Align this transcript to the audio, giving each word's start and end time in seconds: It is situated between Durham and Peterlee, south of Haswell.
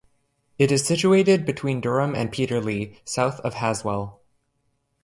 It 0.57 0.71
is 0.71 0.83
situated 0.83 1.45
between 1.45 1.79
Durham 1.79 2.15
and 2.15 2.31
Peterlee, 2.31 2.97
south 3.05 3.39
of 3.41 3.53
Haswell. 3.53 4.19